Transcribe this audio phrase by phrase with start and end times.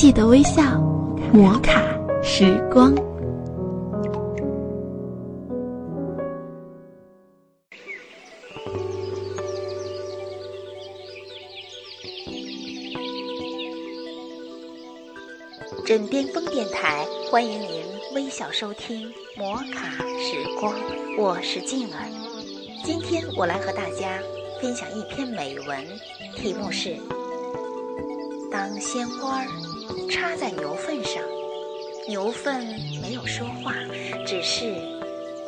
[0.00, 0.62] 记得微笑，
[1.30, 2.94] 摩卡时光。
[15.84, 19.06] 枕边风电台欢迎您微笑收听
[19.36, 20.74] 摩卡时光，
[21.18, 22.08] 我是静儿。
[22.82, 24.18] 今天我来和大家
[24.62, 25.86] 分享一篇美文，
[26.34, 26.88] 题目是
[28.50, 29.44] 《当鲜花
[30.08, 31.22] 插在牛粪上，
[32.08, 32.64] 牛粪
[33.00, 33.74] 没有说话，
[34.26, 34.74] 只是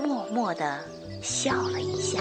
[0.00, 0.84] 默默地
[1.22, 2.18] 笑了一下》。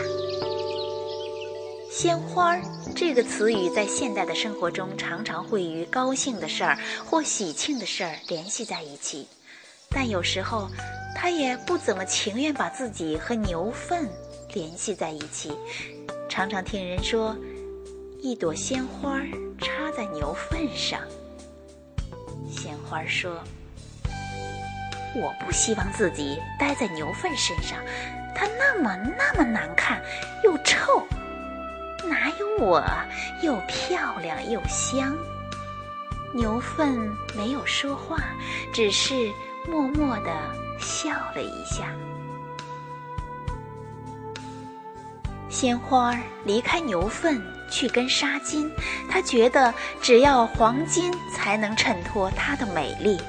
[1.92, 2.58] 鲜花
[2.96, 9.28] 这个词语在现代的生活中常常会与高兴的事儿或喜庆的事儿联系在一起，
[9.90, 10.68] 但有时候，
[11.16, 14.10] 它也不怎么情愿把自己和牛粪
[14.54, 15.52] 联系在一起。
[16.30, 17.36] 常常听人说，
[18.22, 19.20] 一朵鲜花
[19.60, 21.02] 插在牛粪上。
[22.92, 23.42] 鲜花说
[25.16, 27.80] ：“我不希望自己待在牛粪身上，
[28.36, 30.02] 它那么那么难看，
[30.44, 31.08] 又臭。”
[32.10, 32.84] 哪有我
[33.42, 35.16] 又漂亮又香？
[36.34, 38.18] 牛粪没有说话，
[38.74, 39.32] 只是
[39.70, 40.30] 默默地
[40.78, 41.94] 笑了一下。
[45.50, 48.70] 鲜花离开牛粪去跟纱巾，
[49.10, 53.20] 他觉得只要黄金才能衬托它的美丽。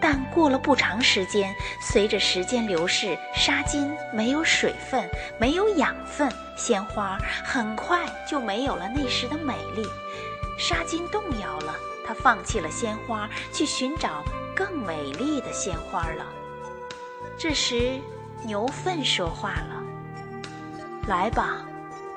[0.00, 9.82] 但过了不长时间，随着时间流逝，纱巾没有水分，没有养分，鲜花很快就没有了那时的美丽。
[10.58, 11.74] 纱巾动摇了，
[12.06, 14.22] 它放弃了鲜花，去寻找
[14.54, 16.26] 更美丽的鲜花了。
[17.38, 17.98] 这时，
[18.42, 19.82] 牛粪说话了
[21.08, 21.62] ：“来吧，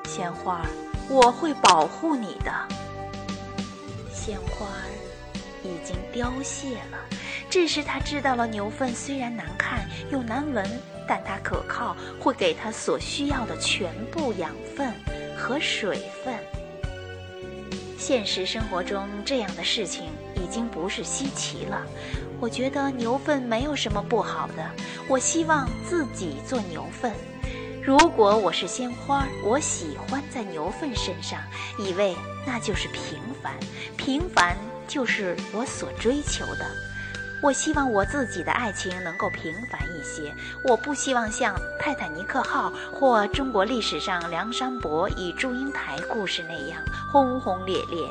[0.04, 0.60] 鲜花，
[1.10, 2.52] 我会保护你的。”
[4.10, 4.66] 鲜花
[5.62, 6.98] 已经凋谢了。
[7.50, 10.64] 这时，他知道了牛粪虽然难看又难闻，
[11.08, 14.94] 但它可靠，会给他所需要的全部养分
[15.36, 16.34] 和水分。
[17.98, 20.04] 现实生活中，这样的事情
[20.36, 21.82] 已经不是稀奇了。
[22.40, 24.70] 我觉得牛粪没有什么不好的。
[25.08, 27.12] 我希望自己做牛粪。
[27.90, 31.40] 如果我是鲜花，我喜欢在牛粪身上，
[31.76, 33.52] 以为那就是平凡，
[33.96, 34.56] 平凡
[34.86, 36.64] 就是我所追求的。
[37.42, 46.80] 我希望我自己的爱情能够平凡一些，我不希望像泰坦尼克号或中国历史上梁山伯与祝英台故事那样
[47.10, 48.08] 轰轰烈烈。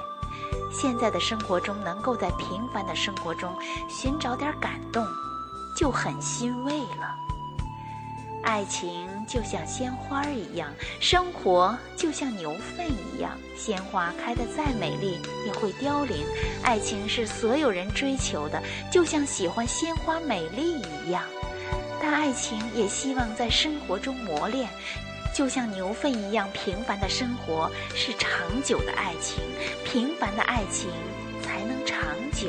[0.73, 3.57] 现在的生活中，能够在平凡的生活中
[3.87, 5.07] 寻找点感动，
[5.73, 7.28] 就很欣慰了。
[8.41, 13.37] 爱情就像鲜花一样，生活就像牛粪一样。
[13.55, 16.25] 鲜花开得再美丽，也会凋零。
[16.63, 18.61] 爱情是所有人追求的，
[18.91, 21.23] 就像喜欢鲜花美丽一样。
[22.01, 24.69] 但爱情也希望在生活中磨练，
[25.35, 26.47] 就像牛粪一样。
[26.53, 28.31] 平凡的生活是长
[28.63, 29.43] 久的爱情，
[29.83, 30.89] 平凡的爱情
[31.43, 31.99] 才能长
[32.31, 32.47] 久。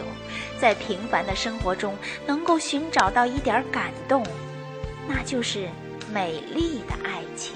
[0.60, 1.94] 在平凡的生活中，
[2.26, 4.24] 能够寻找到一点感动。
[5.08, 5.68] 那就是
[6.12, 7.54] 美丽的爱情。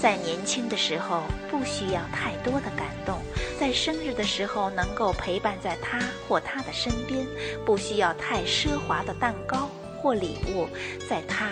[0.00, 3.16] 在年轻的时候，不需要太多的感动；
[3.58, 7.26] 在生日的时候，能够陪伴在他或她的身边，
[7.64, 10.68] 不需要太奢华的蛋糕或礼物；
[11.08, 11.48] 在他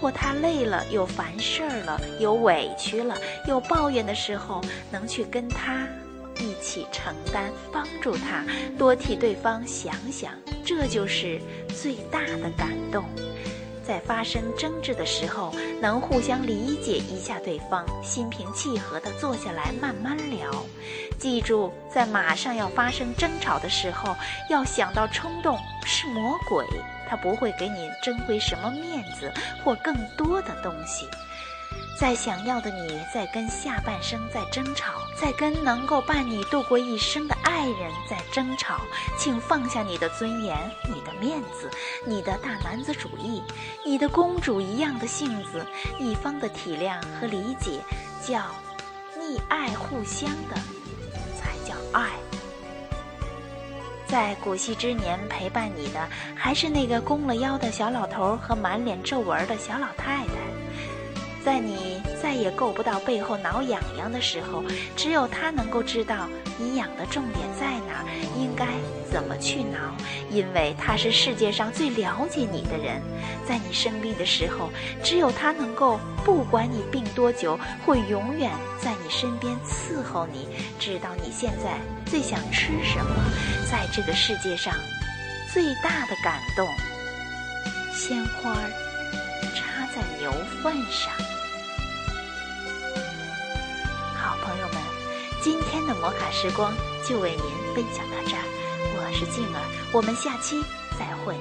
[0.00, 4.62] 或她累了、有烦事儿了、有委屈了、有抱怨的时候，
[4.92, 5.86] 能去跟他
[6.38, 8.44] 一起承担，帮助他，
[8.78, 10.32] 多替对方想想，
[10.64, 11.40] 这就是
[11.74, 13.04] 最大的感动。
[13.88, 15.50] 在发生争执的时候，
[15.80, 20.52] 能互相理解一下对方，心平气和地坐下来慢慢聊。
[21.18, 24.14] 记住，在马上要发生争吵的时候，
[24.50, 26.66] 要想到冲动是魔鬼，
[27.08, 29.32] 他不会给你争回什么面子
[29.64, 31.06] 或更多的东西。
[31.98, 38.82] 在想要的你在跟下半生在争吵，在跟能够伴你度过一生的爱人在争吵，
[39.16, 40.54] 请放下你的尊严、
[40.86, 41.70] 你的面子、
[42.06, 43.42] 你的大男子主义、
[43.86, 45.66] 你的公主一样的性子，
[45.98, 47.80] 一方的体谅和理解，
[48.22, 48.38] 叫
[49.18, 50.56] 溺爱互相的，
[51.34, 52.10] 才叫爱。
[54.06, 56.06] 在古稀之年陪伴你的，
[56.36, 60.47] 还是那个弓了腰的小老头和满脸皱纹的小老太太。
[61.48, 64.62] 在你再也够不到背后挠痒痒的时候，
[64.94, 66.28] 只有他能够知道
[66.58, 68.04] 你痒的重点在哪，
[68.36, 68.66] 应该
[69.10, 69.78] 怎么去挠，
[70.30, 73.00] 因为他是世界上最了解你的人，
[73.46, 74.68] 在你生病的时候，
[75.02, 80.46] 只有他能够不管你病多久，会永远在你身边伺候你，
[80.78, 83.24] 知道你现在最想吃什么，
[83.72, 84.74] 在这个世界上
[85.50, 86.68] 最大的感动，
[87.94, 88.54] 鲜花
[89.54, 90.30] 插在牛
[90.62, 91.10] 粪上。
[94.48, 94.76] 朋友们，
[95.42, 96.72] 今天的摩卡时光
[97.04, 98.42] 就为您分享到这儿，
[98.96, 99.60] 我是静儿，
[99.92, 100.64] 我们下期
[100.98, 101.36] 再会。